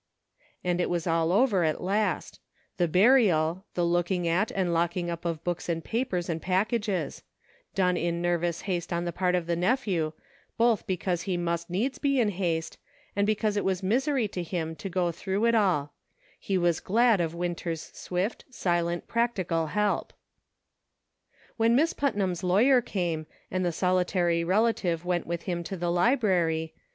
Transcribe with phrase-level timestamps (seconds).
[0.63, 2.39] And it was all over at last;
[2.77, 7.21] the burial, the look ing at, and locking up of books and papers and packages;
[7.75, 10.13] done in nervous haste on the part of the nephew,
[10.57, 12.79] both because he must needs be in haste,
[13.15, 15.93] and because it was misery to him to go through it all;
[16.39, 20.13] he was glad of Winter's swift, silent, practical help.
[21.57, 26.73] When Miss Putnam's lawyer came, and the solitary relative went with him to the library.